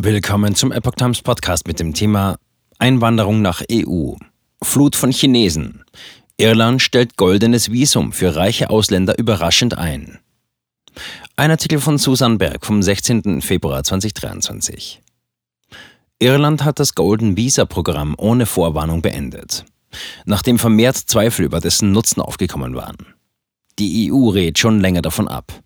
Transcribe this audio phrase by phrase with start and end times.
[0.00, 2.38] Willkommen zum Epoch Times Podcast mit dem Thema
[2.78, 4.12] Einwanderung nach EU.
[4.62, 5.82] Flut von Chinesen.
[6.36, 10.20] Irland stellt goldenes Visum für reiche Ausländer überraschend ein.
[11.34, 13.42] Ein Artikel von Susan Berg vom 16.
[13.42, 15.02] Februar 2023.
[16.20, 19.64] Irland hat das Golden Visa Programm ohne Vorwarnung beendet,
[20.26, 22.98] nachdem vermehrt Zweifel über dessen Nutzen aufgekommen waren.
[23.80, 25.60] Die EU rät schon länger davon ab.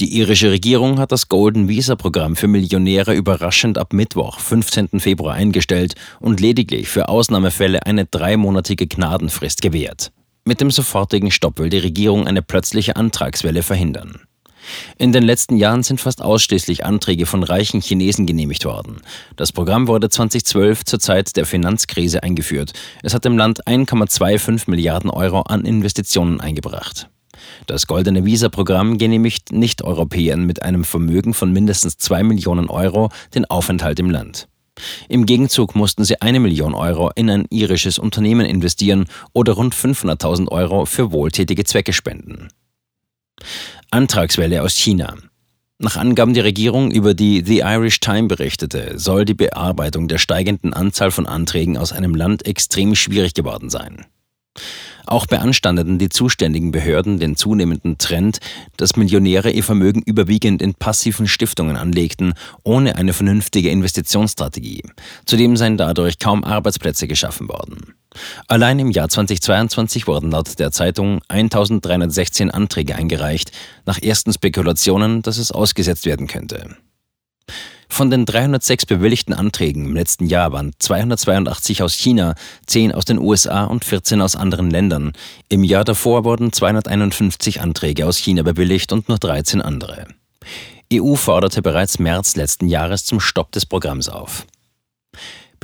[0.00, 5.00] Die irische Regierung hat das Golden Visa Programm für Millionäre überraschend ab Mittwoch, 15.
[5.00, 10.10] Februar eingestellt und lediglich für Ausnahmefälle eine dreimonatige Gnadenfrist gewährt.
[10.44, 14.20] Mit dem sofortigen Stopp will die Regierung eine plötzliche Antragswelle verhindern.
[14.98, 18.96] In den letzten Jahren sind fast ausschließlich Anträge von reichen Chinesen genehmigt worden.
[19.36, 22.72] Das Programm wurde 2012 zur Zeit der Finanzkrise eingeführt.
[23.02, 27.08] Es hat dem Land 1,25 Milliarden Euro an Investitionen eingebracht.
[27.66, 33.98] Das Goldene Visa-Programm genehmigt Nicht-Europäern mit einem Vermögen von mindestens 2 Millionen Euro den Aufenthalt
[33.98, 34.48] im Land.
[35.08, 40.48] Im Gegenzug mussten sie eine Million Euro in ein irisches Unternehmen investieren oder rund 500.000
[40.48, 42.48] Euro für wohltätige Zwecke spenden.
[43.90, 45.14] Antragswelle aus China.
[45.78, 50.72] Nach Angaben der Regierung, über die The Irish Time berichtete, soll die Bearbeitung der steigenden
[50.72, 54.06] Anzahl von Anträgen aus einem Land extrem schwierig geworden sein.
[55.06, 58.38] Auch beanstandeten die zuständigen Behörden den zunehmenden Trend,
[58.76, 64.82] dass Millionäre ihr Vermögen überwiegend in passiven Stiftungen anlegten, ohne eine vernünftige Investitionsstrategie.
[65.26, 67.94] Zudem seien dadurch kaum Arbeitsplätze geschaffen worden.
[68.46, 73.50] Allein im Jahr 2022 wurden laut der Zeitung 1316 Anträge eingereicht,
[73.86, 76.76] nach ersten Spekulationen, dass es ausgesetzt werden könnte.
[77.94, 82.34] Von den 306 bewilligten Anträgen im letzten Jahr waren 282 aus China,
[82.66, 85.12] 10 aus den USA und 14 aus anderen Ländern.
[85.48, 90.08] Im Jahr davor wurden 251 Anträge aus China bewilligt und nur 13 andere.
[90.92, 94.44] EU forderte bereits März letzten Jahres zum Stopp des Programms auf.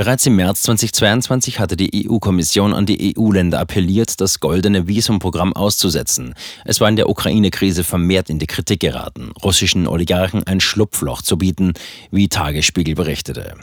[0.01, 6.35] Bereits im März 2022 hatte die EU-Kommission an die EU-Länder appelliert, das goldene Visumprogramm auszusetzen.
[6.65, 11.37] Es war in der Ukraine-Krise vermehrt in die Kritik geraten, russischen Oligarchen ein Schlupfloch zu
[11.37, 11.75] bieten,
[12.11, 13.57] wie Tagesspiegel berichtete.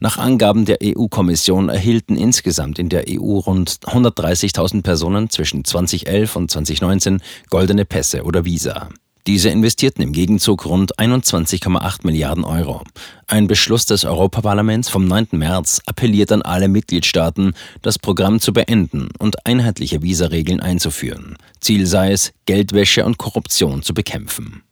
[0.00, 6.50] Nach Angaben der EU-Kommission erhielten insgesamt in der EU rund 130.000 Personen zwischen 2011 und
[6.50, 8.90] 2019 goldene Pässe oder Visa.
[9.26, 12.82] Diese investierten im Gegenzug rund 21,8 Milliarden Euro.
[13.26, 15.28] Ein Beschluss des Europaparlaments vom 9.
[15.32, 21.38] März appelliert an alle Mitgliedstaaten, das Programm zu beenden und einheitliche Visaregeln einzuführen.
[21.58, 24.62] Ziel sei es, Geldwäsche und Korruption zu bekämpfen.